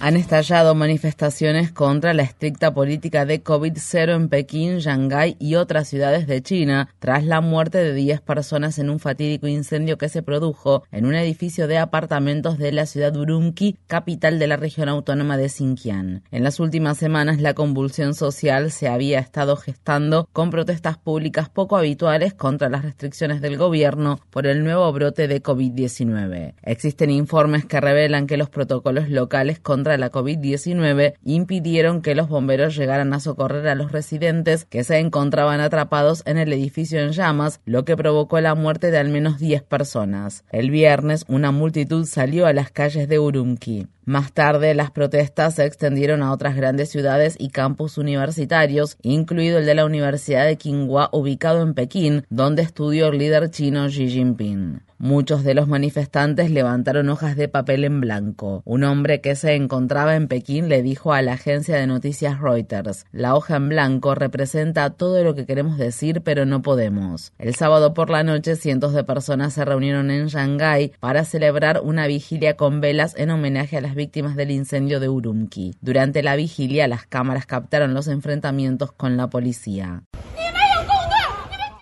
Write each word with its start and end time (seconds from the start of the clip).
Han 0.00 0.16
estallado 0.16 0.76
manifestaciones 0.76 1.72
contra 1.72 2.14
la 2.14 2.22
estricta 2.22 2.72
política 2.72 3.26
de 3.26 3.42
COVID-0 3.42 4.14
en 4.14 4.28
Pekín, 4.28 4.78
Shanghái 4.78 5.36
y 5.40 5.56
otras 5.56 5.88
ciudades 5.88 6.28
de 6.28 6.40
China, 6.40 6.88
tras 7.00 7.24
la 7.24 7.40
muerte 7.40 7.78
de 7.78 7.92
10 7.94 8.20
personas 8.20 8.78
en 8.78 8.90
un 8.90 9.00
fatídico 9.00 9.48
incendio 9.48 9.98
que 9.98 10.08
se 10.08 10.22
produjo 10.22 10.84
en 10.92 11.04
un 11.04 11.16
edificio 11.16 11.66
de 11.66 11.78
apartamentos 11.78 12.58
de 12.58 12.70
la 12.70 12.86
ciudad 12.86 13.16
Urumqi, 13.16 13.76
capital 13.88 14.38
de 14.38 14.46
la 14.46 14.56
región 14.56 14.88
autónoma 14.88 15.36
de 15.36 15.48
Xinjiang. 15.48 16.22
En 16.30 16.44
las 16.44 16.60
últimas 16.60 16.96
semanas, 16.96 17.40
la 17.40 17.54
convulsión 17.54 18.14
social 18.14 18.70
se 18.70 18.88
había 18.88 19.18
estado 19.18 19.56
gestando 19.56 20.28
con 20.32 20.50
protestas 20.50 20.96
públicas 20.96 21.48
poco 21.48 21.76
habituales 21.76 22.34
contra 22.34 22.68
las 22.68 22.84
restricciones 22.84 23.40
del 23.40 23.56
gobierno 23.56 24.20
por 24.30 24.46
el 24.46 24.62
nuevo 24.62 24.92
brote 24.92 25.26
de 25.26 25.42
COVID-19. 25.42 26.54
Existen 26.62 27.10
informes 27.10 27.64
que 27.64 27.80
revelan 27.80 28.28
que 28.28 28.36
los 28.36 28.48
protocolos 28.48 29.08
locales 29.08 29.58
contra 29.58 29.87
la 29.96 30.10
COVID-19 30.10 31.14
impidieron 31.24 32.02
que 32.02 32.14
los 32.14 32.28
bomberos 32.28 32.76
llegaran 32.76 33.14
a 33.14 33.20
socorrer 33.20 33.66
a 33.68 33.74
los 33.74 33.92
residentes 33.92 34.66
que 34.66 34.84
se 34.84 34.98
encontraban 34.98 35.60
atrapados 35.60 36.22
en 36.26 36.36
el 36.36 36.52
edificio 36.52 37.00
en 37.00 37.12
llamas, 37.12 37.60
lo 37.64 37.84
que 37.84 37.96
provocó 37.96 38.40
la 38.40 38.54
muerte 38.54 38.90
de 38.90 38.98
al 38.98 39.08
menos 39.08 39.38
10 39.38 39.62
personas. 39.62 40.44
El 40.50 40.70
viernes, 40.70 41.24
una 41.28 41.52
multitud 41.52 42.04
salió 42.04 42.46
a 42.46 42.52
las 42.52 42.70
calles 42.70 43.08
de 43.08 43.18
Urumqi. 43.18 43.86
Más 44.08 44.32
tarde, 44.32 44.74
las 44.74 44.90
protestas 44.90 45.56
se 45.56 45.66
extendieron 45.66 46.22
a 46.22 46.32
otras 46.32 46.56
grandes 46.56 46.88
ciudades 46.88 47.36
y 47.38 47.50
campus 47.50 47.98
universitarios, 47.98 48.96
incluido 49.02 49.58
el 49.58 49.66
de 49.66 49.74
la 49.74 49.84
Universidad 49.84 50.46
de 50.46 50.56
Tsinghua, 50.56 51.10
ubicado 51.12 51.60
en 51.60 51.74
Pekín, 51.74 52.24
donde 52.30 52.62
estudió 52.62 53.08
el 53.08 53.18
líder 53.18 53.50
chino 53.50 53.86
Xi 53.88 54.08
Jinping. 54.08 54.80
Muchos 54.96 55.44
de 55.44 55.54
los 55.54 55.68
manifestantes 55.68 56.50
levantaron 56.50 57.08
hojas 57.10 57.36
de 57.36 57.48
papel 57.48 57.84
en 57.84 58.00
blanco. 58.00 58.62
Un 58.64 58.82
hombre 58.82 59.20
que 59.20 59.36
se 59.36 59.54
encontraba 59.78 60.16
en 60.16 60.26
Pekín 60.26 60.68
le 60.68 60.82
dijo 60.82 61.12
a 61.12 61.22
la 61.22 61.34
agencia 61.34 61.76
de 61.76 61.86
noticias 61.86 62.40
Reuters, 62.40 63.06
la 63.12 63.36
hoja 63.36 63.54
en 63.54 63.68
blanco 63.68 64.16
representa 64.16 64.90
todo 64.90 65.22
lo 65.22 65.36
que 65.36 65.46
queremos 65.46 65.78
decir 65.78 66.22
pero 66.22 66.44
no 66.44 66.62
podemos. 66.62 67.32
El 67.38 67.54
sábado 67.54 67.94
por 67.94 68.10
la 68.10 68.24
noche 68.24 68.56
cientos 68.56 68.92
de 68.92 69.04
personas 69.04 69.52
se 69.52 69.64
reunieron 69.64 70.10
en 70.10 70.26
Shanghái 70.26 70.94
para 70.98 71.24
celebrar 71.24 71.80
una 71.84 72.08
vigilia 72.08 72.56
con 72.56 72.80
velas 72.80 73.14
en 73.16 73.30
homenaje 73.30 73.76
a 73.76 73.80
las 73.80 73.94
víctimas 73.94 74.34
del 74.34 74.50
incendio 74.50 74.98
de 74.98 75.08
Urumqi. 75.08 75.76
Durante 75.80 76.24
la 76.24 76.34
vigilia 76.34 76.88
las 76.88 77.06
cámaras 77.06 77.46
captaron 77.46 77.94
los 77.94 78.08
enfrentamientos 78.08 78.90
con 78.90 79.16
la 79.16 79.30
policía. 79.30 80.02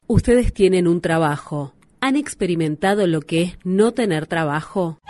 Ustedes 0.07 0.53
tienen 0.53 0.87
un 0.87 1.01
trabajo 1.01 1.73
¿Han 2.03 2.15
experimentado 2.15 3.07
lo 3.07 3.23
que 3.23 3.43
es 3.43 3.59
no 3.65 3.93
tener 3.93 4.27
trabajo? 4.27 5.01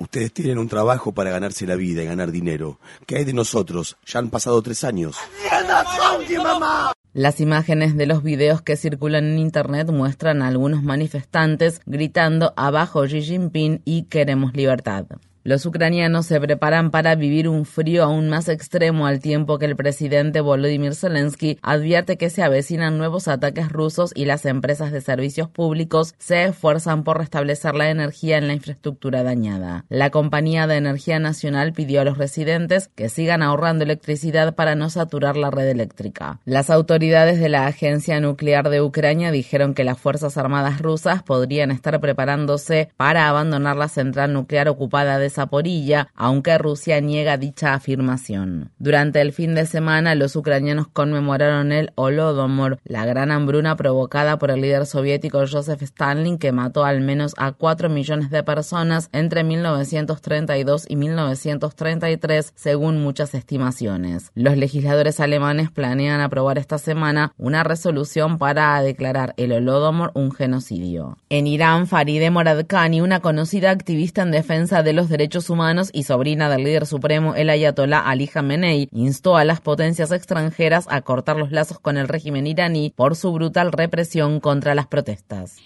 Ustedes 0.00 0.32
tienen 0.32 0.58
un 0.58 0.68
trabajo 0.68 1.12
para 1.12 1.30
ganarse 1.30 1.66
la 1.66 1.76
vida 1.76 2.02
y 2.02 2.06
ganar 2.06 2.30
dinero. 2.30 2.78
¿Qué 3.06 3.16
hay 3.16 3.24
de 3.24 3.32
nosotros? 3.32 3.96
Ya 4.06 4.18
han 4.18 4.30
pasado 4.30 4.62
tres 4.62 4.84
años. 4.84 5.16
Las 7.12 7.40
imágenes 7.40 7.96
de 7.96 8.06
los 8.06 8.22
videos 8.22 8.60
que 8.60 8.76
circulan 8.76 9.24
en 9.24 9.38
Internet 9.38 9.88
muestran 9.90 10.42
a 10.42 10.48
algunos 10.48 10.82
manifestantes 10.82 11.80
gritando 11.86 12.52
abajo 12.56 13.04
Xi 13.04 13.22
Jinping 13.22 13.80
y 13.84 14.04
queremos 14.04 14.54
libertad. 14.54 15.06
Los 15.46 15.64
ucranianos 15.64 16.26
se 16.26 16.40
preparan 16.40 16.90
para 16.90 17.14
vivir 17.14 17.48
un 17.48 17.66
frío 17.66 18.02
aún 18.02 18.28
más 18.28 18.48
extremo 18.48 19.06
al 19.06 19.20
tiempo 19.20 19.60
que 19.60 19.66
el 19.66 19.76
presidente 19.76 20.40
Volodymyr 20.40 20.96
Zelensky 20.96 21.60
advierte 21.62 22.16
que 22.16 22.30
se 22.30 22.42
avecinan 22.42 22.98
nuevos 22.98 23.28
ataques 23.28 23.70
rusos 23.70 24.10
y 24.16 24.24
las 24.24 24.44
empresas 24.44 24.90
de 24.90 25.00
servicios 25.00 25.48
públicos 25.48 26.16
se 26.18 26.42
esfuerzan 26.42 27.04
por 27.04 27.18
restablecer 27.18 27.76
la 27.76 27.90
energía 27.90 28.38
en 28.38 28.48
la 28.48 28.54
infraestructura 28.54 29.22
dañada. 29.22 29.84
La 29.88 30.10
Compañía 30.10 30.66
de 30.66 30.78
Energía 30.78 31.20
Nacional 31.20 31.72
pidió 31.72 32.00
a 32.00 32.04
los 32.04 32.18
residentes 32.18 32.90
que 32.96 33.08
sigan 33.08 33.44
ahorrando 33.44 33.84
electricidad 33.84 34.56
para 34.56 34.74
no 34.74 34.90
saturar 34.90 35.36
la 35.36 35.52
red 35.52 35.68
eléctrica. 35.68 36.40
Las 36.44 36.70
autoridades 36.70 37.38
de 37.38 37.50
la 37.50 37.68
Agencia 37.68 38.18
Nuclear 38.18 38.68
de 38.68 38.82
Ucrania 38.82 39.30
dijeron 39.30 39.74
que 39.74 39.84
las 39.84 40.00
Fuerzas 40.00 40.38
Armadas 40.38 40.80
rusas 40.80 41.22
podrían 41.22 41.70
estar 41.70 42.00
preparándose 42.00 42.88
para 42.96 43.28
abandonar 43.28 43.76
la 43.76 43.86
central 43.86 44.32
nuclear 44.32 44.68
ocupada 44.68 45.20
de 45.20 45.35
Zaporilla, 45.36 46.08
aunque 46.14 46.56
Rusia 46.56 47.00
niega 47.00 47.36
dicha 47.36 47.74
afirmación. 47.74 48.70
Durante 48.78 49.20
el 49.20 49.32
fin 49.32 49.54
de 49.54 49.66
semana, 49.66 50.14
los 50.14 50.34
ucranianos 50.34 50.88
conmemoraron 50.88 51.72
el 51.72 51.92
Holodomor, 51.94 52.78
la 52.84 53.04
gran 53.04 53.30
hambruna 53.30 53.76
provocada 53.76 54.38
por 54.38 54.50
el 54.50 54.62
líder 54.62 54.86
soviético 54.86 55.44
Joseph 55.46 55.82
Stalin, 55.82 56.38
que 56.38 56.52
mató 56.52 56.84
al 56.84 57.02
menos 57.02 57.34
a 57.36 57.52
4 57.52 57.90
millones 57.90 58.30
de 58.30 58.42
personas 58.42 59.10
entre 59.12 59.44
1932 59.44 60.86
y 60.88 60.96
1933, 60.96 62.52
según 62.54 63.02
muchas 63.02 63.34
estimaciones. 63.34 64.30
Los 64.34 64.56
legisladores 64.56 65.20
alemanes 65.20 65.70
planean 65.70 66.20
aprobar 66.20 66.56
esta 66.58 66.78
semana 66.78 67.32
una 67.36 67.62
resolución 67.62 68.38
para 68.38 68.80
declarar 68.80 69.34
el 69.36 69.52
Holodomor 69.52 70.12
un 70.14 70.32
genocidio. 70.32 71.18
En 71.28 71.46
Irán, 71.46 71.86
Farideh 71.86 72.30
Moradkhani, 72.30 73.02
una 73.02 73.20
conocida 73.20 73.70
activista 73.70 74.22
en 74.22 74.30
defensa 74.30 74.82
de 74.82 74.94
los 74.94 75.08
derechos 75.10 75.25
Derechos 75.26 75.50
Humanos 75.50 75.90
y 75.92 76.04
sobrina 76.04 76.48
del 76.48 76.62
líder 76.62 76.86
supremo 76.86 77.34
el 77.34 77.50
ayatolá 77.50 77.98
Ali 77.98 78.28
Khamenei, 78.28 78.88
instó 78.92 79.36
a 79.36 79.44
las 79.44 79.60
potencias 79.60 80.12
extranjeras 80.12 80.86
a 80.88 81.00
cortar 81.00 81.36
los 81.36 81.50
lazos 81.50 81.80
con 81.80 81.96
el 81.96 82.06
régimen 82.06 82.46
iraní 82.46 82.92
por 82.94 83.16
su 83.16 83.32
brutal 83.32 83.72
represión 83.72 84.38
contra 84.38 84.76
las 84.76 84.86
protestas. 84.86 85.56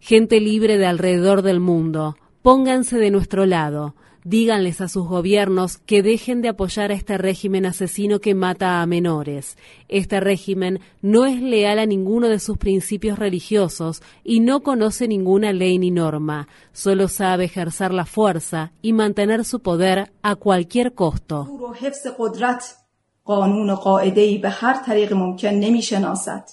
Gente 0.00 0.40
libre 0.40 0.78
de 0.78 0.86
alrededor 0.86 1.42
del 1.42 1.60
mundo, 1.60 2.16
pónganse 2.42 2.98
de 2.98 3.10
nuestro 3.12 3.46
lado. 3.46 3.94
Díganles 4.24 4.80
a 4.80 4.88
sus 4.88 5.06
gobiernos 5.06 5.78
que 5.78 6.02
dejen 6.02 6.42
de 6.42 6.48
apoyar 6.48 6.90
a 6.90 6.94
este 6.94 7.16
régimen 7.16 7.64
asesino 7.64 8.20
que 8.20 8.34
mata 8.34 8.82
a 8.82 8.86
menores. 8.86 9.56
Este 9.88 10.20
régimen 10.20 10.80
no 11.00 11.24
es 11.24 11.40
leal 11.40 11.78
a 11.78 11.86
ninguno 11.86 12.28
de 12.28 12.38
sus 12.38 12.58
principios 12.58 13.18
religiosos 13.18 14.02
y 14.22 14.40
no 14.40 14.60
conoce 14.60 15.08
ninguna 15.08 15.52
ley 15.52 15.78
ni 15.78 15.90
norma. 15.90 16.48
Solo 16.72 17.08
sabe 17.08 17.44
ejercer 17.44 17.92
la 17.92 18.04
fuerza 18.04 18.72
y 18.82 18.92
mantener 18.92 19.44
su 19.44 19.60
poder 19.60 20.12
a 20.22 20.36
cualquier 20.36 20.92
costo. 20.92 21.46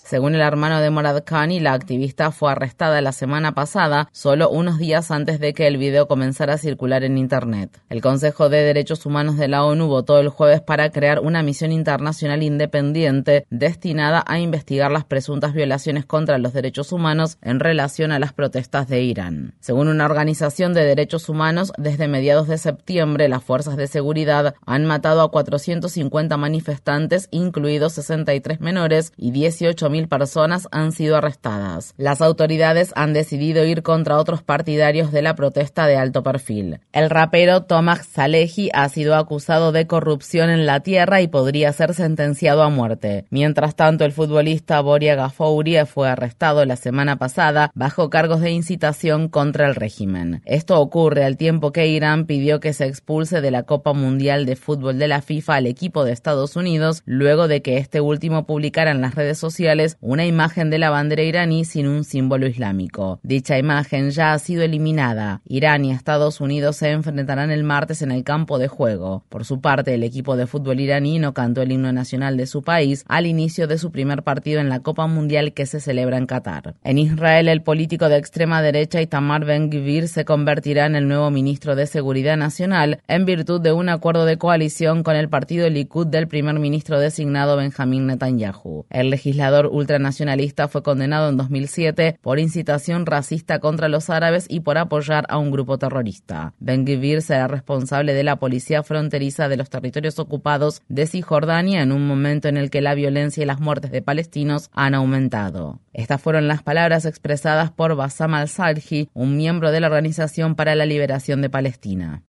Según 0.03 0.35
el 0.35 0.41
hermano 0.41 0.79
de 0.79 0.91
Morad 0.91 1.23
Khani, 1.25 1.59
la 1.59 1.73
activista 1.73 2.29
fue 2.29 2.51
arrestada 2.51 3.01
la 3.01 3.13
semana 3.13 3.55
pasada, 3.55 4.09
solo 4.11 4.51
unos 4.51 4.77
días 4.77 5.09
antes 5.09 5.39
de 5.39 5.55
que 5.55 5.65
el 5.65 5.77
video 5.77 6.07
comenzara 6.07 6.53
a 6.53 6.57
circular 6.59 7.03
en 7.03 7.17
Internet. 7.17 7.81
El 7.89 8.01
Consejo 8.01 8.49
de 8.49 8.61
Derechos 8.61 9.07
Humanos 9.07 9.37
de 9.37 9.47
la 9.47 9.65
ONU 9.65 9.87
votó 9.87 10.19
el 10.19 10.29
jueves 10.29 10.61
para 10.61 10.91
crear 10.91 11.19
una 11.19 11.41
misión 11.41 11.71
internacional 11.71 12.43
independiente 12.43 13.47
destinada 13.49 14.23
a 14.27 14.37
investigar 14.37 14.91
las 14.91 15.03
presuntas 15.03 15.53
violaciones 15.53 16.05
contra 16.05 16.37
los 16.37 16.53
derechos 16.53 16.91
humanos 16.91 17.39
en 17.41 17.59
relación 17.59 18.11
a 18.11 18.19
las 18.19 18.33
protestas 18.33 18.87
de 18.87 19.01
Irán. 19.01 19.55
Según 19.61 19.87
una 19.87 20.05
organización 20.05 20.75
de 20.75 20.85
derechos 20.85 21.27
humanos, 21.27 21.73
desde 21.79 22.07
mediados 22.07 22.47
de 22.47 22.59
septiembre 22.59 23.29
las 23.29 23.43
fuerzas 23.43 23.77
de 23.77 23.87
seguridad 23.87 24.53
han 24.67 24.85
matado 24.85 25.21
a 25.21 25.31
450 25.31 26.37
manifestantes 26.37 26.66
manifestantes, 26.67 27.29
incluidos 27.31 27.93
63 27.93 28.59
menores, 28.59 29.13
y 29.15 29.31
18.000 29.31 30.07
personas 30.09 30.67
han 30.71 30.91
sido 30.91 31.15
arrestadas. 31.15 31.93
Las 31.97 32.21
autoridades 32.21 32.91
han 32.95 33.13
decidido 33.13 33.65
ir 33.65 33.83
contra 33.83 34.17
otros 34.17 34.43
partidarios 34.43 35.11
de 35.11 35.21
la 35.21 35.35
protesta 35.35 35.87
de 35.87 35.95
alto 35.95 36.23
perfil. 36.23 36.79
El 36.91 37.09
rapero 37.09 37.63
Tomac 37.63 38.03
Salehi 38.03 38.69
ha 38.73 38.89
sido 38.89 39.15
acusado 39.15 39.71
de 39.71 39.87
corrupción 39.87 40.49
en 40.49 40.65
la 40.65 40.81
tierra 40.81 41.21
y 41.21 41.27
podría 41.27 41.71
ser 41.71 41.93
sentenciado 41.93 42.63
a 42.63 42.69
muerte. 42.69 43.25
Mientras 43.29 43.75
tanto, 43.75 44.03
el 44.03 44.11
futbolista 44.11 44.81
Boria 44.81 45.15
Gafourie 45.15 45.85
fue 45.85 46.09
arrestado 46.09 46.65
la 46.65 46.75
semana 46.75 47.17
pasada 47.17 47.71
bajo 47.75 48.09
cargos 48.09 48.41
de 48.41 48.51
incitación 48.51 49.29
contra 49.29 49.67
el 49.67 49.75
régimen. 49.75 50.41
Esto 50.45 50.79
ocurre 50.81 51.23
al 51.23 51.37
tiempo 51.37 51.71
que 51.71 51.87
Irán 51.87 52.25
pidió 52.25 52.59
que 52.59 52.73
se 52.73 52.85
expulse 52.85 53.41
de 53.41 53.51
la 53.51 53.63
Copa 53.63 53.93
Mundial 53.93 54.45
de 54.45 54.55
Fútbol 54.55 54.99
de 54.99 55.07
la 55.07 55.21
FIFA 55.21 55.55
al 55.55 55.67
equipo 55.67 56.03
de 56.03 56.11
Estados 56.11 56.55
Unidos 56.55 56.56
luego 57.05 57.47
de 57.47 57.61
que 57.61 57.77
este 57.77 58.01
último 58.01 58.45
publicara 58.45 58.91
en 58.91 59.01
las 59.01 59.15
redes 59.15 59.37
sociales 59.37 59.97
una 60.01 60.25
imagen 60.25 60.69
de 60.69 60.79
la 60.79 60.89
bandera 60.89 61.21
iraní 61.21 61.65
sin 61.65 61.87
un 61.87 62.03
símbolo 62.03 62.47
islámico. 62.47 63.19
Dicha 63.23 63.57
imagen 63.57 64.09
ya 64.09 64.33
ha 64.33 64.39
sido 64.39 64.63
eliminada. 64.63 65.41
Irán 65.47 65.85
y 65.85 65.91
Estados 65.91 66.41
Unidos 66.41 66.77
se 66.77 66.91
enfrentarán 66.91 67.51
el 67.51 67.63
martes 67.63 68.01
en 68.01 68.11
el 68.11 68.23
campo 68.23 68.57
de 68.57 68.67
juego. 68.67 69.23
Por 69.29 69.45
su 69.45 69.61
parte, 69.61 69.93
el 69.93 70.03
equipo 70.03 70.35
de 70.35 70.47
fútbol 70.47 70.79
iraní 70.79 71.19
no 71.19 71.33
cantó 71.33 71.61
el 71.61 71.71
himno 71.71 71.91
nacional 71.91 72.37
de 72.37 72.47
su 72.47 72.63
país 72.63 73.03
al 73.07 73.27
inicio 73.27 73.67
de 73.67 73.77
su 73.77 73.91
primer 73.91 74.23
partido 74.23 74.59
en 74.59 74.69
la 74.69 74.79
Copa 74.79 75.05
Mundial 75.07 75.53
que 75.53 75.65
se 75.65 75.79
celebra 75.79 76.17
en 76.17 76.25
Qatar. 76.25 76.75
En 76.83 76.97
Israel, 76.97 77.49
el 77.49 77.61
político 77.61 78.09
de 78.09 78.17
extrema 78.17 78.61
derecha 78.61 79.01
Itamar 79.01 79.45
Ben-Gvir 79.45 80.07
se 80.07 80.25
convertirá 80.25 80.85
en 80.85 80.95
el 80.95 81.07
nuevo 81.07 81.29
ministro 81.29 81.75
de 81.75 81.85
Seguridad 81.85 82.37
Nacional 82.37 82.99
en 83.07 83.25
virtud 83.25 83.61
de 83.61 83.71
un 83.71 83.89
acuerdo 83.89 84.25
de 84.25 84.37
coalición 84.37 85.03
con 85.03 85.15
el 85.15 85.29
partido 85.29 85.69
Likud 85.69 86.07
del 86.07 86.27
primer 86.27 86.36
ministro 86.43 86.99
designado 86.99 87.57
Benjamín 87.57 88.07
Netanyahu. 88.07 88.85
El 88.89 89.09
legislador 89.09 89.67
ultranacionalista 89.71 90.67
fue 90.67 90.83
condenado 90.83 91.29
en 91.29 91.37
2007 91.37 92.19
por 92.21 92.39
incitación 92.39 93.05
racista 93.05 93.59
contra 93.59 93.87
los 93.87 94.09
árabes 94.09 94.45
y 94.49 94.61
por 94.61 94.77
apoyar 94.77 95.25
a 95.29 95.37
un 95.37 95.51
grupo 95.51 95.77
terrorista. 95.77 96.53
Ben-Gvir 96.59 97.21
será 97.21 97.47
responsable 97.47 98.13
de 98.13 98.23
la 98.23 98.37
policía 98.37 98.83
fronteriza 98.83 99.49
de 99.49 99.57
los 99.57 99.69
territorios 99.69 100.19
ocupados 100.19 100.81
de 100.87 101.07
Cisjordania 101.07 101.81
en 101.81 101.91
un 101.91 102.07
momento 102.07 102.47
en 102.47 102.57
el 102.57 102.69
que 102.69 102.81
la 102.81 102.95
violencia 102.95 103.43
y 103.43 103.45
las 103.45 103.59
muertes 103.59 103.91
de 103.91 104.01
palestinos 104.01 104.69
han 104.73 104.95
aumentado. 104.95 105.79
Estas 105.93 106.21
fueron 106.21 106.47
las 106.47 106.61
palabras 106.61 107.05
expresadas 107.05 107.71
por 107.71 107.95
Bassam 107.95 108.35
al-Salhi, 108.35 109.09
un 109.13 109.35
miembro 109.35 109.71
de 109.71 109.79
la 109.79 109.87
Organización 109.87 110.55
para 110.55 110.75
la 110.75 110.85
Liberación 110.85 111.41
de 111.41 111.49
Palestina. 111.49 112.21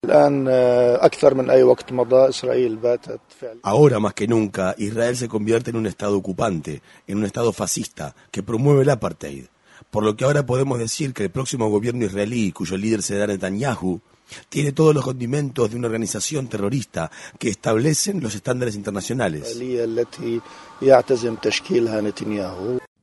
Ahora 3.64 3.97
más 4.00 4.14
que 4.14 4.28
nunca, 4.28 4.76
Israel 4.78 5.16
se 5.16 5.28
convierte 5.28 5.70
en 5.70 5.78
un 5.78 5.88
Estado 5.88 6.18
ocupante, 6.18 6.82
en 7.08 7.18
un 7.18 7.26
Estado 7.26 7.52
fascista, 7.54 8.16
que 8.32 8.44
promueve 8.44 8.84
el 8.84 8.90
apartheid. 8.90 9.46
Por 9.92 10.04
lo 10.04 10.16
que 10.16 10.26
ahora 10.26 10.46
podemos 10.46 10.80
decir 10.80 11.14
que 11.14 11.24
el 11.24 11.30
próximo 11.30 11.70
gobierno 11.70 12.06
israelí, 12.06 12.52
cuyo 12.52 12.78
líder 12.78 13.02
será 13.02 13.28
Netanyahu, 13.28 14.02
tiene 14.50 14.72
todos 14.72 14.94
los 14.94 15.04
condimentos 15.04 15.70
de 15.70 15.78
una 15.78 15.88
organización 15.88 16.48
terrorista 16.48 17.10
que 17.40 17.50
establecen 17.50 18.22
los 18.22 18.36
estándares 18.36 18.76
internacionales. 18.76 19.58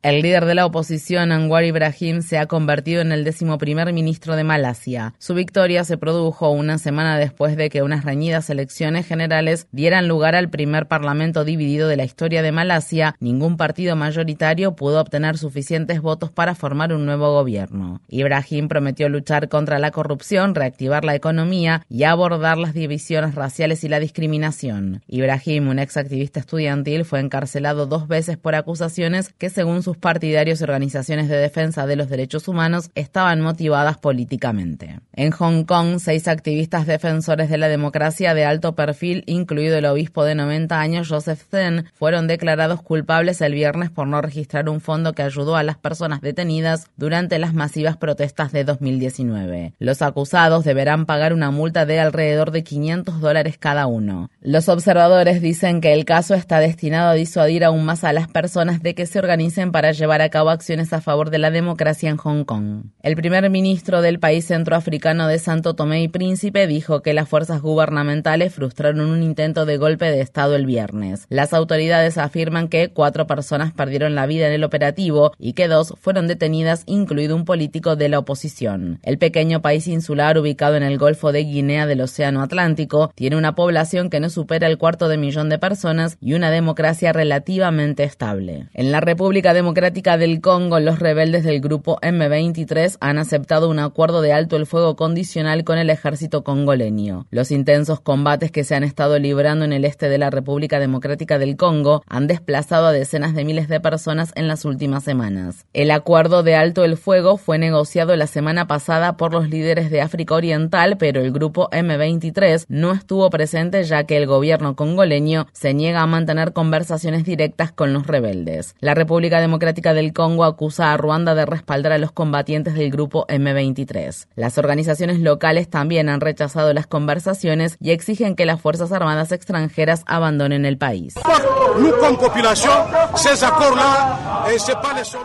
El 0.04 0.20
líder 0.20 0.44
de 0.44 0.54
la 0.54 0.66
oposición, 0.66 1.32
Anwar 1.32 1.64
Ibrahim, 1.64 2.20
se 2.20 2.36
ha 2.36 2.44
convertido 2.44 3.00
en 3.00 3.10
el 3.10 3.24
décimo 3.24 3.56
primer 3.56 3.90
ministro 3.94 4.36
de 4.36 4.44
Malasia. 4.44 5.14
Su 5.18 5.32
victoria 5.32 5.82
se 5.84 5.96
produjo 5.96 6.50
una 6.50 6.76
semana 6.76 7.16
después 7.16 7.56
de 7.56 7.70
que 7.70 7.82
unas 7.82 8.04
reñidas 8.04 8.50
elecciones 8.50 9.06
generales 9.06 9.66
dieran 9.72 10.06
lugar 10.06 10.34
al 10.34 10.50
primer 10.50 10.88
parlamento 10.88 11.46
dividido 11.46 11.88
de 11.88 11.96
la 11.96 12.04
historia 12.04 12.42
de 12.42 12.52
Malasia. 12.52 13.16
Ningún 13.18 13.56
partido 13.56 13.96
mayoritario 13.96 14.76
pudo 14.76 15.00
obtener 15.00 15.38
suficientes 15.38 16.02
votos 16.02 16.30
para 16.30 16.54
formar 16.54 16.92
un 16.92 17.06
nuevo 17.06 17.32
gobierno. 17.32 18.02
Ibrahim 18.10 18.68
prometió 18.68 19.08
luchar 19.08 19.48
contra 19.48 19.78
la 19.78 19.90
corrupción, 19.90 20.54
reactivar 20.54 21.06
la 21.06 21.14
economía 21.14 21.86
y 21.88 22.02
abordar 22.02 22.58
las 22.58 22.74
divisiones 22.74 23.34
raciales 23.34 23.82
y 23.84 23.88
la 23.88 24.00
discriminación. 24.00 25.00
Ibrahim, 25.08 25.68
un 25.68 25.78
ex 25.78 25.96
activista 25.96 26.40
estudiantil, 26.40 27.06
fue 27.06 27.20
encarcelado 27.20 27.86
dos 27.86 28.06
veces 28.06 28.36
por 28.36 28.54
acusaciones 28.54 29.32
que, 29.38 29.48
según 29.48 29.82
sus 29.82 29.93
partidarios 29.96 30.60
y 30.60 30.64
organizaciones 30.64 31.28
de 31.28 31.36
defensa 31.36 31.86
de 31.86 31.96
los 31.96 32.08
derechos 32.08 32.48
humanos 32.48 32.90
estaban 32.94 33.40
motivadas 33.40 33.98
políticamente. 33.98 35.00
En 35.12 35.30
Hong 35.30 35.64
Kong, 35.64 35.98
seis 35.98 36.28
activistas 36.28 36.86
defensores 36.86 37.48
de 37.50 37.58
la 37.58 37.68
democracia 37.68 38.34
de 38.34 38.44
alto 38.44 38.74
perfil, 38.74 39.24
incluido 39.26 39.76
el 39.76 39.86
obispo 39.86 40.24
de 40.24 40.34
90 40.34 40.80
años 40.80 41.08
Joseph 41.08 41.42
Zen, 41.50 41.86
fueron 41.94 42.26
declarados 42.26 42.82
culpables 42.82 43.40
el 43.40 43.54
viernes 43.54 43.90
por 43.90 44.06
no 44.06 44.20
registrar 44.20 44.68
un 44.68 44.80
fondo 44.80 45.12
que 45.12 45.22
ayudó 45.22 45.56
a 45.56 45.62
las 45.62 45.76
personas 45.76 46.20
detenidas 46.20 46.86
durante 46.96 47.38
las 47.38 47.54
masivas 47.54 47.96
protestas 47.96 48.52
de 48.52 48.64
2019. 48.64 49.74
Los 49.78 50.02
acusados 50.02 50.64
deberán 50.64 51.06
pagar 51.06 51.32
una 51.32 51.50
multa 51.50 51.86
de 51.86 52.00
alrededor 52.00 52.50
de 52.50 52.64
500 52.64 53.20
dólares 53.20 53.56
cada 53.58 53.86
uno. 53.86 54.30
Los 54.40 54.68
observadores 54.68 55.40
dicen 55.40 55.80
que 55.80 55.92
el 55.92 56.04
caso 56.04 56.34
está 56.34 56.58
destinado 56.58 57.10
a 57.10 57.14
disuadir 57.14 57.64
aún 57.64 57.84
más 57.84 58.04
a 58.04 58.12
las 58.12 58.28
personas 58.28 58.82
de 58.82 58.94
que 58.94 59.06
se 59.06 59.18
organicen 59.18 59.72
para 59.72 59.83
llevar 59.92 60.22
a 60.22 60.28
cabo 60.28 60.50
acciones 60.50 60.92
a 60.92 61.00
favor 61.00 61.30
de 61.30 61.38
la 61.38 61.50
democracia 61.50 62.10
en 62.10 62.16
Hong 62.16 62.44
Kong. 62.44 62.86
El 63.02 63.16
primer 63.16 63.48
ministro 63.50 64.02
del 64.02 64.18
país 64.18 64.46
centroafricano 64.46 65.28
de 65.28 65.38
Santo 65.38 65.74
Tomé 65.74 66.02
y 66.02 66.08
Príncipe 66.08 66.66
dijo 66.66 67.02
que 67.02 67.14
las 67.14 67.28
fuerzas 67.28 67.62
gubernamentales 67.62 68.54
frustraron 68.54 69.00
un 69.00 69.22
intento 69.22 69.66
de 69.66 69.76
golpe 69.76 70.06
de 70.06 70.20
Estado 70.20 70.56
el 70.56 70.66
viernes. 70.66 71.26
Las 71.28 71.52
autoridades 71.52 72.18
afirman 72.18 72.68
que 72.68 72.90
cuatro 72.90 73.26
personas 73.26 73.72
perdieron 73.72 74.14
la 74.14 74.26
vida 74.26 74.46
en 74.46 74.52
el 74.52 74.64
operativo 74.64 75.32
y 75.38 75.52
que 75.52 75.68
dos 75.68 75.94
fueron 76.00 76.26
detenidas, 76.26 76.82
incluido 76.86 77.36
un 77.36 77.44
político 77.44 77.96
de 77.96 78.08
la 78.08 78.18
oposición. 78.18 78.98
El 79.02 79.18
pequeño 79.18 79.62
país 79.62 79.86
insular 79.86 80.38
ubicado 80.38 80.76
en 80.76 80.82
el 80.82 80.98
Golfo 80.98 81.32
de 81.32 81.44
Guinea 81.44 81.86
del 81.86 82.00
Océano 82.00 82.42
Atlántico 82.42 83.12
tiene 83.14 83.36
una 83.36 83.54
población 83.54 84.10
que 84.10 84.20
no 84.20 84.30
supera 84.30 84.66
el 84.66 84.78
cuarto 84.78 85.08
de 85.08 85.18
millón 85.18 85.48
de 85.48 85.58
personas 85.58 86.16
y 86.20 86.34
una 86.34 86.50
democracia 86.50 87.12
relativamente 87.12 88.04
estable. 88.04 88.68
En 88.72 88.92
la 88.92 89.00
República 89.00 89.54
Democrática 89.74 90.16
del 90.16 90.40
Congo, 90.40 90.78
los 90.78 91.00
rebeldes 91.00 91.42
del 91.42 91.60
grupo 91.60 91.98
M23 92.00 92.96
han 93.00 93.18
aceptado 93.18 93.68
un 93.68 93.80
acuerdo 93.80 94.22
de 94.22 94.32
alto 94.32 94.54
el 94.54 94.66
fuego 94.66 94.94
condicional 94.94 95.64
con 95.64 95.78
el 95.78 95.90
ejército 95.90 96.44
congoleño. 96.44 97.26
Los 97.32 97.50
intensos 97.50 97.98
combates 97.98 98.52
que 98.52 98.62
se 98.62 98.76
han 98.76 98.84
estado 98.84 99.18
librando 99.18 99.64
en 99.64 99.72
el 99.72 99.84
este 99.84 100.08
de 100.08 100.18
la 100.18 100.30
República 100.30 100.78
Democrática 100.78 101.40
del 101.40 101.56
Congo 101.56 102.04
han 102.06 102.28
desplazado 102.28 102.86
a 102.86 102.92
decenas 102.92 103.34
de 103.34 103.44
miles 103.44 103.66
de 103.66 103.80
personas 103.80 104.30
en 104.36 104.46
las 104.46 104.64
últimas 104.64 105.02
semanas. 105.02 105.66
El 105.72 105.90
acuerdo 105.90 106.44
de 106.44 106.54
alto 106.54 106.84
el 106.84 106.96
fuego 106.96 107.36
fue 107.36 107.58
negociado 107.58 108.14
la 108.14 108.28
semana 108.28 108.68
pasada 108.68 109.16
por 109.16 109.32
los 109.32 109.50
líderes 109.50 109.90
de 109.90 110.02
África 110.02 110.36
Oriental, 110.36 110.98
pero 110.98 111.20
el 111.20 111.32
grupo 111.32 111.68
M23 111.70 112.66
no 112.68 112.92
estuvo 112.92 113.28
presente 113.28 113.82
ya 113.82 114.04
que 114.04 114.18
el 114.18 114.28
gobierno 114.28 114.76
congoleño 114.76 115.48
se 115.52 115.74
niega 115.74 116.00
a 116.00 116.06
mantener 116.06 116.52
conversaciones 116.52 117.24
directas 117.24 117.72
con 117.72 117.92
los 117.92 118.06
rebeldes. 118.06 118.76
La 118.78 118.94
República 118.94 119.40
Democrática 119.40 119.63
del 119.72 120.12
Congo 120.12 120.44
acusa 120.44 120.92
a 120.92 120.96
Ruanda 120.96 121.34
de 121.34 121.46
respaldar 121.46 121.92
a 121.92 121.98
los 121.98 122.12
combatientes 122.12 122.74
del 122.74 122.90
grupo 122.90 123.26
M23. 123.28 124.26
Las 124.36 124.58
organizaciones 124.58 125.20
locales 125.20 125.70
también 125.70 126.08
han 126.08 126.20
rechazado 126.20 126.72
las 126.74 126.86
conversaciones 126.86 127.76
y 127.80 127.90
exigen 127.90 128.36
que 128.36 128.46
las 128.46 128.60
Fuerzas 128.60 128.92
Armadas 128.92 129.32
extranjeras 129.32 130.02
abandonen 130.06 130.64
el 130.66 130.76
país. 130.76 131.14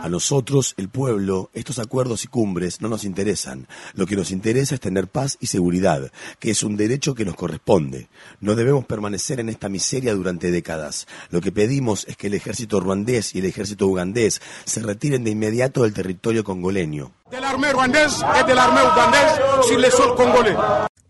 A 0.02 0.08
nosotros, 0.08 0.74
el 0.78 0.88
pueblo, 0.88 1.50
estos 1.54 1.78
acuerdos 1.78 2.24
y 2.24 2.28
cumbres 2.28 2.80
no 2.80 2.88
nos 2.88 3.04
interesan. 3.04 3.68
Lo 3.94 4.06
que 4.06 4.16
nos 4.16 4.30
interesa 4.30 4.74
es 4.74 4.80
tener 4.80 5.08
paz 5.08 5.36
y 5.40 5.46
seguridad, 5.46 6.10
que 6.38 6.50
es 6.50 6.62
un 6.62 6.76
derecho 6.76 7.14
que 7.14 7.24
nos 7.24 7.34
corresponde. 7.34 8.08
No 8.40 8.54
debemos 8.54 8.84
permanecer 8.86 9.40
en 9.40 9.48
esta 9.48 9.68
miseria 9.68 10.14
durante 10.14 10.50
décadas. 10.50 11.06
Lo 11.30 11.40
que 11.40 11.52
pedimos 11.52 12.06
es 12.08 12.16
que 12.16 12.28
el 12.28 12.34
ejército 12.34 12.80
ruandés 12.80 13.34
y 13.34 13.40
el 13.40 13.46
ejército 13.46 13.86
ugandés 13.86 14.19
se 14.28 14.80
retiren 14.80 15.24
de 15.24 15.30
inmediato 15.30 15.82
del 15.82 15.94
territorio 15.94 16.44
congoleño. 16.44 17.12
Del 17.30 17.44
armée 17.44 17.72
ruandés 17.72 18.22
y 18.40 18.46
del 18.46 18.58
armée 18.58 18.82
ugandés 18.82 19.40
sin 19.66 19.80
le 19.80 19.90
sol 19.90 20.14
congolés. 20.16 20.56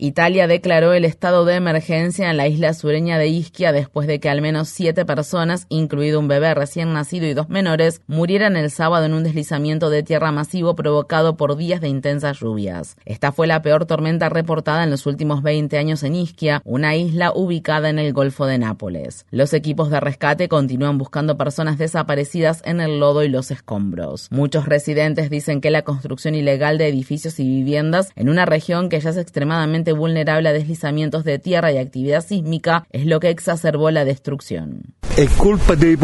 Italia 0.02 0.46
declaró 0.46 0.94
el 0.94 1.04
estado 1.04 1.44
de 1.44 1.56
emergencia 1.56 2.30
en 2.30 2.38
la 2.38 2.48
isla 2.48 2.72
sureña 2.72 3.18
de 3.18 3.28
Ischia 3.28 3.70
después 3.70 4.06
de 4.06 4.18
que 4.18 4.30
al 4.30 4.40
menos 4.40 4.70
siete 4.70 5.04
personas, 5.04 5.66
incluido 5.68 6.18
un 6.18 6.26
bebé 6.26 6.54
recién 6.54 6.94
nacido 6.94 7.26
y 7.26 7.34
dos 7.34 7.50
menores, 7.50 8.00
murieran 8.06 8.56
el 8.56 8.70
sábado 8.70 9.04
en 9.04 9.12
un 9.12 9.24
deslizamiento 9.24 9.90
de 9.90 10.02
tierra 10.02 10.32
masivo 10.32 10.74
provocado 10.74 11.36
por 11.36 11.54
días 11.54 11.82
de 11.82 11.88
intensas 11.88 12.40
lluvias. 12.40 12.96
Esta 13.04 13.30
fue 13.30 13.46
la 13.46 13.60
peor 13.60 13.84
tormenta 13.84 14.30
reportada 14.30 14.84
en 14.84 14.90
los 14.90 15.04
últimos 15.04 15.42
20 15.42 15.76
años 15.76 16.02
en 16.02 16.14
Ischia, 16.14 16.62
una 16.64 16.96
isla 16.96 17.32
ubicada 17.34 17.90
en 17.90 17.98
el 17.98 18.14
Golfo 18.14 18.46
de 18.46 18.56
Nápoles. 18.56 19.26
Los 19.30 19.52
equipos 19.52 19.90
de 19.90 20.00
rescate 20.00 20.48
continúan 20.48 20.96
buscando 20.96 21.36
personas 21.36 21.76
desaparecidas 21.76 22.62
en 22.64 22.80
el 22.80 23.00
lodo 23.00 23.22
y 23.22 23.28
los 23.28 23.50
escombros. 23.50 24.28
Muchos 24.30 24.64
residentes 24.64 25.28
dicen 25.28 25.60
que 25.60 25.70
la 25.70 25.82
construcción 25.82 26.34
ilegal 26.34 26.78
de 26.78 26.88
edificios 26.88 27.38
y 27.38 27.44
viviendas 27.44 28.12
en 28.16 28.30
una 28.30 28.46
región 28.46 28.88
que 28.88 28.98
ya 28.98 29.10
es 29.10 29.18
extremadamente 29.18 29.89
vulnerable 29.92 30.48
a 30.48 30.52
deslizamientos 30.52 31.24
de 31.24 31.38
tierra 31.38 31.72
y 31.72 31.78
actividad 31.78 32.24
sísmica, 32.24 32.86
es 32.90 33.06
lo 33.06 33.20
que 33.20 33.30
exacerbó 33.30 33.90
la 33.90 34.04
destrucción. 34.04 34.94
Es 35.16 35.30
culpa 35.32 35.76
de 35.76 35.98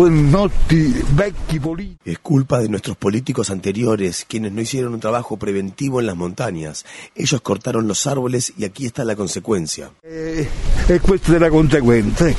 Es 2.04 2.18
culpa 2.18 2.58
de 2.58 2.68
nuestros 2.68 2.96
políticos 2.96 3.50
anteriores, 3.50 4.26
quienes 4.28 4.52
no 4.52 4.60
hicieron 4.60 4.94
un 4.94 5.00
trabajo 5.00 5.36
preventivo 5.36 6.00
en 6.00 6.06
las 6.06 6.16
montañas. 6.16 6.84
Ellos 7.14 7.40
cortaron 7.40 7.88
los 7.88 8.06
árboles 8.06 8.52
y 8.58 8.64
aquí 8.64 8.86
está 8.86 9.04
la 9.04 9.16
consecuencia. 9.16 9.90
Eh, 10.02 10.46
es 10.88 11.00
cuesta 11.00 11.32
de 11.32 11.40
la 11.40 11.50
consecuencia. 11.50 12.36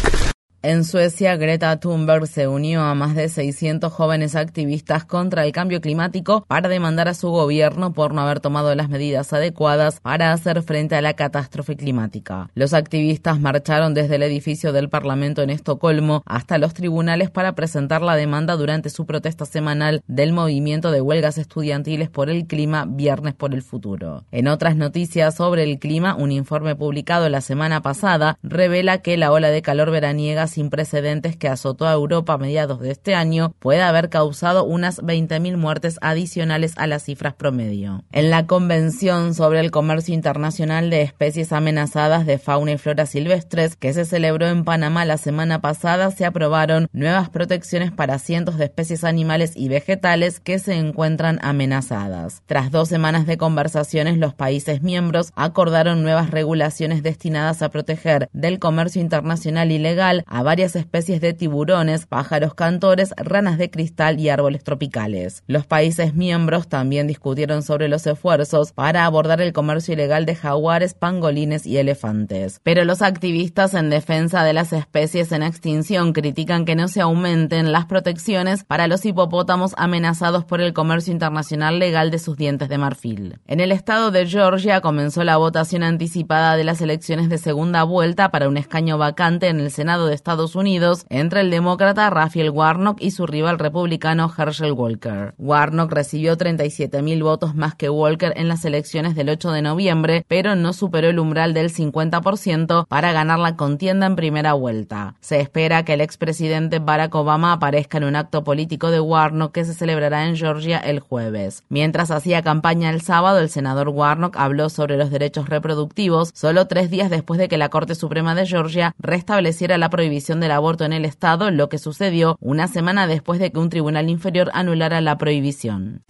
En 0.70 0.84
Suecia, 0.84 1.38
Greta 1.38 1.80
Thunberg 1.80 2.28
se 2.28 2.50
unió 2.50 2.82
a 2.82 2.94
más 2.94 3.16
de 3.16 3.30
600 3.30 3.90
jóvenes 3.94 4.36
activistas 4.36 5.06
contra 5.06 5.46
el 5.46 5.54
cambio 5.54 5.80
climático 5.80 6.44
para 6.46 6.68
demandar 6.68 7.08
a 7.08 7.14
su 7.14 7.30
gobierno 7.30 7.94
por 7.94 8.14
no 8.14 8.20
haber 8.20 8.42
tomado 8.42 8.76
las 8.76 8.90
medidas 8.90 9.32
adecuadas 9.32 10.02
para 10.02 10.34
hacer 10.34 10.62
frente 10.64 10.96
a 10.96 11.02
la 11.02 11.14
catástrofe 11.14 11.78
climática. 11.78 12.50
Los 12.54 12.74
activistas 12.74 13.40
marcharon 13.40 13.94
desde 13.94 14.16
el 14.16 14.24
edificio 14.24 14.74
del 14.74 14.90
Parlamento 14.90 15.42
en 15.42 15.52
Estocolmo 15.52 16.22
hasta 16.26 16.58
los 16.58 16.74
tribunales 16.74 17.30
para 17.30 17.56
presentar 17.56 18.02
la 18.02 18.18
demanda 18.18 18.58
durante 18.58 18.90
su 18.90 19.06
protesta 19.06 19.46
semanal 19.46 20.04
del 20.06 20.34
movimiento 20.34 20.92
de 20.92 21.00
huelgas 21.00 21.38
estudiantiles 21.38 22.10
por 22.10 22.30
el 22.30 22.46
clima 22.46 22.84
Viernes 22.86 23.36
por 23.36 23.54
el 23.54 23.62
Futuro. 23.62 24.26
En 24.34 24.50
otras 24.50 24.76
noticias 24.76 25.34
sobre 25.34 25.64
el 25.64 25.80
clima, 25.80 26.14
un 26.16 26.34
informe 26.34 26.76
publicado 26.76 27.30
la 27.30 27.40
semana 27.40 27.82
pasada 27.82 28.38
revela 28.44 28.98
que 28.98 29.16
la 29.16 29.32
ola 29.32 29.48
de 29.48 29.62
calor 29.62 29.92
veraniega 29.92 30.46
sin 30.58 30.72
precedentes 30.72 31.38
que 31.38 31.50
azotó 31.50 31.86
a 31.86 31.94
Europa 31.94 32.34
a 32.34 32.38
mediados 32.40 32.80
de 32.80 32.90
este 32.90 33.14
año 33.14 33.54
puede 33.60 33.84
haber 33.84 34.10
causado 34.10 34.64
unas 34.64 35.00
20.000 35.04 35.56
muertes 35.56 36.00
adicionales 36.02 36.74
a 36.78 36.88
las 36.88 37.04
cifras 37.04 37.36
promedio. 37.36 38.04
En 38.12 38.32
la 38.32 38.48
Convención 38.48 39.36
sobre 39.36 39.60
el 39.60 39.70
Comercio 39.70 40.16
Internacional 40.16 40.90
de 40.90 41.04
Especies 41.04 41.54
Amenazadas 41.54 42.26
de 42.26 42.40
Fauna 42.40 42.72
y 42.72 42.80
Flora 42.80 43.06
Silvestres, 43.06 43.76
que 43.76 43.94
se 43.94 44.04
celebró 44.04 44.48
en 44.48 44.64
Panamá 44.64 45.06
la 45.06 45.18
semana 45.18 45.62
pasada, 45.62 46.10
se 46.10 46.26
aprobaron 46.26 46.88
nuevas 46.92 47.30
protecciones 47.30 47.92
para 47.92 48.18
cientos 48.18 48.58
de 48.58 48.66
especies 48.66 49.04
animales 49.04 49.52
y 49.56 49.70
vegetales 49.70 50.40
que 50.40 50.58
se 50.58 50.74
encuentran 50.74 51.38
amenazadas. 51.44 52.42
Tras 52.48 52.72
dos 52.72 52.90
semanas 52.90 53.28
de 53.28 53.38
conversaciones, 53.38 54.18
los 54.18 54.34
países 54.34 54.82
miembros 54.82 55.32
acordaron 55.36 56.02
nuevas 56.02 56.32
regulaciones 56.32 57.04
destinadas 57.04 57.62
a 57.62 57.70
proteger 57.70 58.28
del 58.34 58.58
comercio 58.58 59.04
internacional 59.04 59.72
ilegal 59.72 60.24
a 60.26 60.47
varias 60.48 60.77
especies 60.77 61.20
de 61.20 61.34
tiburones, 61.34 62.06
pájaros 62.06 62.54
cantores, 62.54 63.13
ranas 63.18 63.58
de 63.58 63.70
cristal 63.70 64.18
y 64.18 64.30
árboles 64.30 64.63
tropicales. 64.63 65.44
Los 65.46 65.68
países 65.68 66.13
miembros 66.13 66.70
también 66.70 67.06
discutieron 67.06 67.63
sobre 67.63 67.89
los 67.89 68.08
esfuerzos 68.08 68.72
para 68.72 69.04
abordar 69.04 69.42
el 69.42 69.51
comercio 69.51 69.94
ilegal 69.94 70.25
de 70.25 70.36
jaguares, 70.36 70.94
pangolines 70.94 71.66
y 71.66 71.75
elefantes. 71.80 72.62
Pero 72.63 72.86
los 72.86 73.01
activistas 73.01 73.74
en 73.74 73.89
defensa 73.89 74.46
de 74.46 74.54
las 74.54 74.72
especies 74.72 75.34
en 75.34 75.44
extinción 75.44 76.13
critican 76.13 76.63
que 76.63 76.77
no 76.77 76.88
se 76.88 77.01
aumenten 77.01 77.74
las 77.74 77.86
protecciones 77.86 78.63
para 78.63 78.88
los 78.88 79.06
hipopótamos 79.06 79.74
amenazados 79.75 80.46
por 80.46 80.62
el 80.62 80.72
comercio 80.72 81.12
internacional 81.12 81.77
legal 81.77 82.10
de 82.10 82.20
sus 82.20 82.38
dientes 82.38 82.70
de 82.70 82.77
marfil. 82.77 83.38
En 83.48 83.60
el 83.60 83.74
estado 83.74 84.12
de 84.12 84.25
Georgia 84.25 84.80
comenzó 84.80 85.25
la 85.25 85.36
votación 85.36 85.84
anticipada 85.84 86.56
de 86.56 86.63
las 86.63 86.80
elecciones 86.80 87.27
de 87.27 87.38
segunda 87.38 87.84
vuelta 87.84 88.32
para 88.32 88.48
un 88.48 88.56
escaño 88.56 88.98
vacante 88.98 89.50
en 89.50 89.60
el 89.60 89.72
Senado 89.72 90.08
de 90.08 90.16
Estados 90.16 90.26
Unidos 90.27 91.05
entre 91.07 91.39
el 91.39 91.50
demócrata 91.50 92.10
Raphael 92.10 92.50
Warnock 92.50 92.98
y 93.00 93.12
su 93.12 93.25
rival 93.25 93.60
republicano 93.60 94.29
Herschel 94.38 94.74
Walker. 94.74 95.34
Warnock 95.38 95.89
recibió 95.93 96.38
37.000 96.38 97.24
votos 97.24 97.55
más 97.55 97.75
que 97.75 97.89
Walker 97.89 98.34
en 98.36 98.50
las 98.50 98.65
elecciones 98.65 99.15
del 99.15 99.29
8 99.29 99.51
de 99.51 99.62
noviembre, 99.62 100.25
pero 100.27 100.55
no 100.55 100.74
superó 100.74 101.07
el 101.07 101.19
umbral 101.19 101.53
del 101.53 101.74
50% 101.74 102.88
para 102.88 103.13
ganar 103.13 103.39
la 103.39 103.55
contienda 103.55 104.05
en 104.05 104.17
primera 104.17 104.51
vuelta. 104.51 105.15
Se 105.22 105.39
espera 105.39 105.86
que 105.86 105.93
el 105.93 106.01
expresidente 106.01 106.79
Barack 106.79 107.15
Obama 107.15 107.53
aparezca 107.53 107.98
en 107.98 108.03
un 108.03 108.17
acto 108.17 108.43
político 108.43 108.91
de 108.91 109.00
Warnock 109.00 109.53
que 109.53 109.63
se 109.63 109.74
celebrará 109.74 110.27
en 110.27 110.36
Georgia 110.36 110.77
el 110.77 111.00
jueves. 111.00 111.63
Mientras 111.69 112.12
hacía 112.12 112.41
campaña 112.41 112.89
el 112.89 113.00
sábado, 113.00 113.39
el 113.39 113.50
senador 113.50 113.88
Warnock 113.88 114.36
habló 114.36 114.67
sobre 114.67 114.98
los 114.98 115.10
derechos 115.10 115.48
reproductivos 115.48 116.31
solo 116.34 116.67
tres 116.67 116.89
días 116.91 117.10
después 117.10 117.39
de 117.39 117.48
que 117.48 117.57
la 117.57 117.69
Corte 117.69 117.96
Suprema 117.96 118.36
de 118.36 118.46
Georgia 118.46 118.93
restableciera 119.00 119.77
la 119.77 119.89
prohibición 119.89 120.17
del 120.26 120.52
aborto 120.52 120.86
en 120.86 120.94
el 120.94 121.06
Estado, 121.06 121.52
lo 121.52 121.70
que 121.70 121.78
sucedió 121.78 122.38
una 122.40 122.68
semana 122.68 123.08
después 123.08 123.40
de 123.40 123.52
que 123.52 123.60
un 123.60 123.70
tribunal 123.70 124.10
inferior 124.10 124.50
anulara 124.54 125.02
la 125.02 125.18
prohibición. 125.18 126.04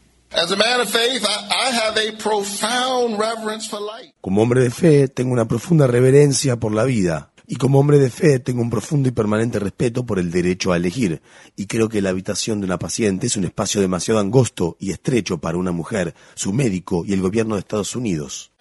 Como 4.21 4.41
hombre 4.41 4.61
de 4.61 4.69
fe, 4.69 5.07
tengo 5.07 5.31
una 5.31 5.47
profunda 5.47 5.87
reverencia 5.87 6.57
por 6.57 6.73
la 6.73 6.83
vida. 6.83 7.31
Y 7.49 7.55
como 7.55 7.79
hombre 7.79 7.97
de 7.97 8.09
fe, 8.09 8.39
tengo 8.39 8.61
un 8.61 8.69
profundo 8.69 9.07
y 9.07 9.13
permanente 9.13 9.57
respeto 9.57 10.05
por 10.05 10.19
el 10.19 10.31
derecho 10.31 10.73
a 10.73 10.77
elegir. 10.77 11.21
Y 11.55 11.67
creo 11.67 11.87
que 11.87 12.01
la 12.01 12.09
habitación 12.09 12.59
de 12.59 12.65
una 12.65 12.77
paciente 12.77 13.27
es 13.27 13.37
un 13.37 13.45
espacio 13.45 13.79
demasiado 13.79 14.19
angosto 14.19 14.75
y 14.81 14.91
estrecho 14.91 15.37
para 15.37 15.57
una 15.57 15.71
mujer, 15.71 16.13
su 16.35 16.51
médico 16.51 17.05
y 17.05 17.13
el 17.13 17.21
gobierno 17.21 17.55
de 17.55 17.61
Estados 17.61 17.95
Unidos. 17.95 18.51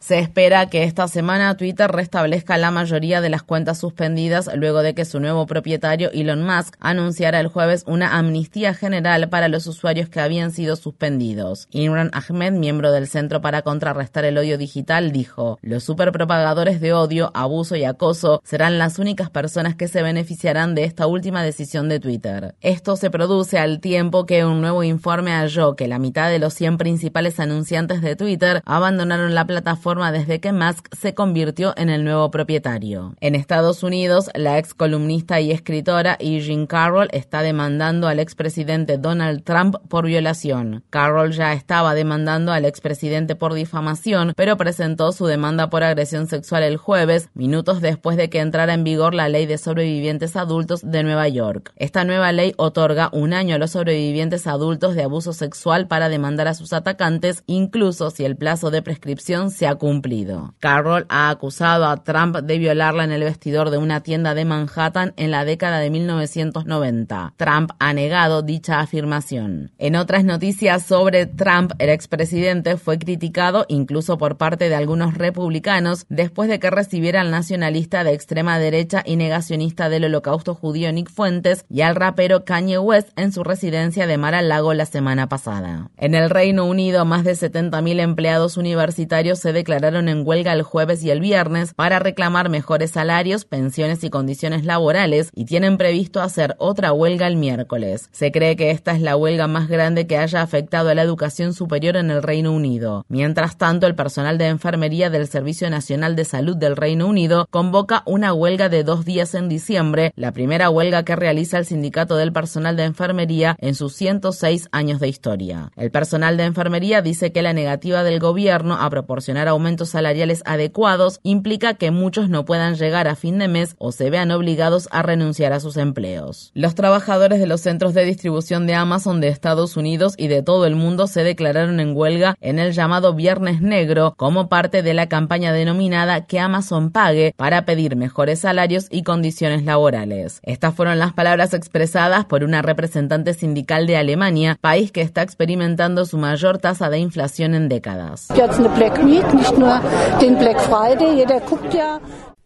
Se 0.00 0.20
espera 0.20 0.66
que 0.66 0.84
esta 0.84 1.08
semana 1.08 1.56
Twitter 1.56 1.90
restablezca 1.90 2.56
la 2.56 2.70
mayoría 2.70 3.20
de 3.20 3.30
las 3.30 3.42
cuentas 3.42 3.78
suspendidas 3.78 4.48
luego 4.54 4.80
de 4.82 4.94
que 4.94 5.04
su 5.04 5.18
nuevo 5.18 5.44
propietario 5.46 6.10
Elon 6.12 6.46
Musk 6.46 6.76
anunciara 6.78 7.40
el 7.40 7.48
jueves 7.48 7.82
una 7.84 8.16
amnistía 8.16 8.74
general 8.74 9.28
para 9.28 9.48
los 9.48 9.66
usuarios 9.66 10.08
que 10.08 10.20
habían 10.20 10.52
sido 10.52 10.76
suspendidos. 10.76 11.66
Imran 11.72 12.12
Ahmed, 12.12 12.52
miembro 12.52 12.92
del 12.92 13.08
Centro 13.08 13.40
para 13.40 13.62
Contrarrestar 13.62 14.24
el 14.24 14.38
Odio 14.38 14.56
Digital, 14.56 15.10
dijo, 15.10 15.58
los 15.62 15.82
superpropagadores 15.82 16.80
de 16.80 16.92
odio, 16.92 17.32
abuso 17.34 17.74
y 17.74 17.82
acoso 17.82 18.40
serán 18.44 18.78
las 18.78 19.00
únicas 19.00 19.30
personas 19.30 19.74
que 19.74 19.88
se 19.88 20.02
beneficiarán 20.02 20.76
de 20.76 20.84
esta 20.84 21.08
última 21.08 21.42
decisión 21.42 21.88
de 21.88 21.98
Twitter. 21.98 22.54
Esto 22.60 22.94
se 22.94 23.10
produce 23.10 23.58
al 23.58 23.80
tiempo 23.80 24.26
que 24.26 24.44
un 24.44 24.60
nuevo 24.60 24.84
informe 24.84 25.32
halló 25.32 25.74
que 25.74 25.88
la 25.88 25.98
mitad 25.98 26.30
de 26.30 26.38
los 26.38 26.54
100 26.54 26.78
principales 26.78 27.40
anunciantes 27.40 28.00
de 28.00 28.14
Twitter 28.14 28.62
abandonaron 28.64 29.34
la 29.34 29.44
plataforma 29.44 29.87
desde 29.88 30.38
que 30.38 30.52
Musk 30.52 30.94
se 30.94 31.14
convirtió 31.14 31.72
en 31.78 31.88
el 31.88 32.04
nuevo 32.04 32.30
propietario. 32.30 33.14
En 33.20 33.34
Estados 33.34 33.82
Unidos, 33.82 34.28
la 34.34 34.58
ex 34.58 34.74
columnista 34.74 35.40
y 35.40 35.50
escritora 35.50 36.18
Eugene 36.20 36.66
Carroll 36.66 37.08
está 37.12 37.40
demandando 37.40 38.06
al 38.06 38.20
expresidente 38.20 38.98
Donald 38.98 39.44
Trump 39.44 39.76
por 39.88 40.04
violación. 40.04 40.84
Carroll 40.90 41.32
ya 41.32 41.54
estaba 41.54 41.94
demandando 41.94 42.52
al 42.52 42.66
expresidente 42.66 43.34
por 43.34 43.54
difamación, 43.54 44.34
pero 44.36 44.58
presentó 44.58 45.10
su 45.12 45.24
demanda 45.24 45.70
por 45.70 45.82
agresión 45.82 46.26
sexual 46.26 46.64
el 46.64 46.76
jueves, 46.76 47.30
minutos 47.32 47.80
después 47.80 48.18
de 48.18 48.28
que 48.28 48.40
entrara 48.40 48.74
en 48.74 48.84
vigor 48.84 49.14
la 49.14 49.30
ley 49.30 49.46
de 49.46 49.56
sobrevivientes 49.56 50.36
adultos 50.36 50.82
de 50.84 51.02
Nueva 51.02 51.28
York. 51.28 51.72
Esta 51.76 52.04
nueva 52.04 52.30
ley 52.32 52.52
otorga 52.58 53.08
un 53.14 53.32
año 53.32 53.54
a 53.54 53.58
los 53.58 53.70
sobrevivientes 53.70 54.46
adultos 54.46 54.94
de 54.94 55.04
abuso 55.04 55.32
sexual 55.32 55.88
para 55.88 56.10
demandar 56.10 56.46
a 56.46 56.54
sus 56.54 56.74
atacantes, 56.74 57.42
incluso 57.46 58.10
si 58.10 58.26
el 58.26 58.36
plazo 58.36 58.70
de 58.70 58.82
prescripción 58.82 59.50
se 59.50 59.66
ha 59.66 59.77
cumplido. 59.78 60.54
Carroll 60.60 61.06
ha 61.08 61.30
acusado 61.30 61.86
a 61.86 62.02
Trump 62.04 62.36
de 62.36 62.58
violarla 62.58 63.04
en 63.04 63.12
el 63.12 63.24
vestidor 63.24 63.70
de 63.70 63.78
una 63.78 64.02
tienda 64.02 64.34
de 64.34 64.44
Manhattan 64.44 65.14
en 65.16 65.30
la 65.30 65.44
década 65.44 65.78
de 65.78 65.90
1990. 65.90 67.34
Trump 67.36 67.70
ha 67.78 67.92
negado 67.92 68.42
dicha 68.42 68.80
afirmación. 68.80 69.72
En 69.78 69.96
otras 69.96 70.24
noticias 70.24 70.84
sobre 70.84 71.26
Trump, 71.26 71.72
el 71.78 71.90
expresidente 71.90 72.76
fue 72.76 72.98
criticado 72.98 73.64
incluso 73.68 74.18
por 74.18 74.36
parte 74.36 74.68
de 74.68 74.74
algunos 74.74 75.14
republicanos 75.14 76.06
después 76.08 76.48
de 76.48 76.58
que 76.58 76.70
recibiera 76.70 77.20
al 77.20 77.30
nacionalista 77.30 78.04
de 78.04 78.12
extrema 78.12 78.58
derecha 78.58 79.02
y 79.04 79.16
negacionista 79.16 79.88
del 79.88 80.04
holocausto 80.04 80.54
judío 80.54 80.92
Nick 80.92 81.10
Fuentes 81.10 81.64
y 81.68 81.82
al 81.82 81.94
rapero 81.94 82.44
Kanye 82.44 82.78
West 82.78 83.10
en 83.16 83.32
su 83.32 83.44
residencia 83.44 84.06
de 84.06 84.18
Mar-a-Lago 84.18 84.74
la 84.74 84.86
semana 84.86 85.28
pasada. 85.28 85.90
En 85.96 86.14
el 86.14 86.30
Reino 86.30 86.64
Unido, 86.64 87.04
más 87.04 87.24
de 87.24 87.32
70.000 87.32 88.00
empleados 88.00 88.56
universitarios 88.56 89.38
se 89.38 89.52
declararon 89.52 89.67
declararon 89.68 90.08
en 90.08 90.26
huelga 90.26 90.54
el 90.54 90.62
jueves 90.62 91.04
y 91.04 91.10
el 91.10 91.20
viernes 91.20 91.74
para 91.74 91.98
reclamar 91.98 92.48
mejores 92.48 92.92
salarios, 92.92 93.44
pensiones 93.44 94.02
y 94.02 94.08
condiciones 94.08 94.64
laborales 94.64 95.30
y 95.34 95.44
tienen 95.44 95.76
previsto 95.76 96.22
hacer 96.22 96.56
otra 96.56 96.94
huelga 96.94 97.26
el 97.26 97.36
miércoles. 97.36 98.08
Se 98.10 98.32
cree 98.32 98.56
que 98.56 98.70
esta 98.70 98.92
es 98.92 99.02
la 99.02 99.14
huelga 99.14 99.46
más 99.46 99.68
grande 99.68 100.06
que 100.06 100.16
haya 100.16 100.40
afectado 100.40 100.88
a 100.88 100.94
la 100.94 101.02
educación 101.02 101.52
superior 101.52 101.96
en 101.96 102.10
el 102.10 102.22
Reino 102.22 102.50
Unido. 102.52 103.04
Mientras 103.08 103.58
tanto, 103.58 103.86
el 103.86 103.94
personal 103.94 104.38
de 104.38 104.46
enfermería 104.46 105.10
del 105.10 105.28
Servicio 105.28 105.68
Nacional 105.68 106.16
de 106.16 106.24
Salud 106.24 106.56
del 106.56 106.74
Reino 106.74 107.06
Unido 107.06 107.46
convoca 107.50 108.02
una 108.06 108.32
huelga 108.32 108.70
de 108.70 108.84
dos 108.84 109.04
días 109.04 109.34
en 109.34 109.50
diciembre, 109.50 110.14
la 110.16 110.32
primera 110.32 110.70
huelga 110.70 111.02
que 111.02 111.14
realiza 111.14 111.58
el 111.58 111.66
Sindicato 111.66 112.16
del 112.16 112.32
Personal 112.32 112.74
de 112.74 112.84
Enfermería 112.84 113.54
en 113.60 113.74
sus 113.74 113.92
106 113.96 114.70
años 114.72 114.98
de 114.98 115.08
historia. 115.08 115.72
El 115.76 115.90
personal 115.90 116.38
de 116.38 116.44
enfermería 116.44 117.02
dice 117.02 117.32
que 117.32 117.42
la 117.42 117.52
negativa 117.52 118.02
del 118.02 118.18
gobierno 118.18 118.76
a 118.80 118.88
proporcionar 118.88 119.46
aumentos 119.58 119.88
salariales 119.90 120.42
adecuados 120.46 121.18
implica 121.24 121.74
que 121.74 121.90
muchos 121.90 122.28
no 122.28 122.44
puedan 122.44 122.76
llegar 122.76 123.08
a 123.08 123.16
fin 123.16 123.38
de 123.38 123.48
mes 123.48 123.74
o 123.78 123.90
se 123.90 124.08
vean 124.08 124.30
obligados 124.30 124.88
a 124.92 125.02
renunciar 125.02 125.52
a 125.52 125.58
sus 125.58 125.76
empleos. 125.76 126.52
Los 126.54 126.76
trabajadores 126.76 127.40
de 127.40 127.46
los 127.46 127.60
centros 127.60 127.92
de 127.92 128.04
distribución 128.04 128.68
de 128.68 128.74
Amazon 128.74 129.20
de 129.20 129.28
Estados 129.28 129.76
Unidos 129.76 130.14
y 130.16 130.28
de 130.28 130.44
todo 130.44 130.64
el 130.64 130.76
mundo 130.76 131.08
se 131.08 131.24
declararon 131.24 131.80
en 131.80 131.96
huelga 131.96 132.36
en 132.40 132.60
el 132.60 132.72
llamado 132.72 133.14
Viernes 133.14 133.60
Negro 133.60 134.14
como 134.16 134.48
parte 134.48 134.82
de 134.82 134.94
la 134.94 135.08
campaña 135.08 135.52
denominada 135.52 136.26
Que 136.26 136.38
Amazon 136.38 136.90
pague 136.90 137.34
para 137.36 137.64
pedir 137.64 137.96
mejores 137.96 138.38
salarios 138.38 138.86
y 138.90 139.02
condiciones 139.02 139.64
laborales. 139.64 140.38
Estas 140.44 140.72
fueron 140.72 141.00
las 141.00 141.12
palabras 141.12 141.52
expresadas 141.52 142.24
por 142.26 142.44
una 142.44 142.62
representante 142.62 143.34
sindical 143.34 143.88
de 143.88 143.96
Alemania, 143.96 144.56
país 144.60 144.92
que 144.92 145.02
está 145.02 145.22
experimentando 145.22 146.04
su 146.04 146.16
mayor 146.16 146.58
tasa 146.58 146.90
de 146.90 146.98
inflación 146.98 147.54
en 147.54 147.68
décadas. 147.68 148.28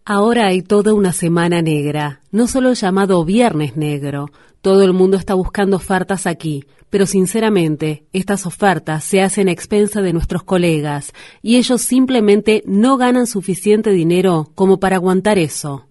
Ahora 0.05 0.47
hay 0.47 0.63
toda 0.63 0.95
una 0.95 1.13
semana 1.13 1.63
negra, 1.63 2.21
no 2.33 2.49
solo 2.49 2.73
llamado 2.73 3.25
Viernes 3.25 3.77
Negro. 3.77 4.31
Todo 4.61 4.83
el 4.83 4.93
mundo 4.93 5.17
está 5.17 5.35
buscando 5.35 5.77
ofertas 5.77 6.27
aquí, 6.27 6.65
pero 6.91 7.07
sinceramente, 7.07 8.05
estas 8.13 8.45
ofertas 8.45 9.03
se 9.05 9.23
hacen 9.23 9.49
a 9.49 9.53
expensa 9.53 10.03
de 10.03 10.13
nuestros 10.13 10.43
colegas 10.43 11.13
y 11.41 11.57
ellos 11.57 11.83
simplemente 11.83 12.63
no 12.67 12.97
ganan 12.97 13.27
suficiente 13.27 13.91
dinero 13.91 14.51
como 14.55 14.79
para 14.79 14.97
aguantar 14.97 15.39
eso. 15.39 15.87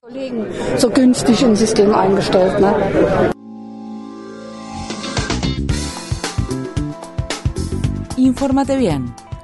Infórmate 8.18 8.78
bien. 8.78 9.12